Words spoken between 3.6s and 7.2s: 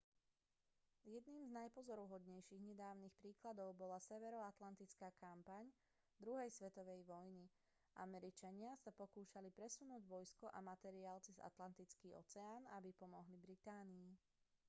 bola severoatlantická kampaň druhej svetovej